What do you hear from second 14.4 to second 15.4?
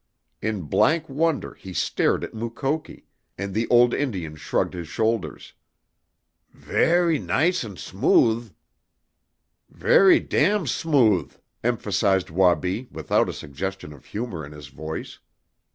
in his voice.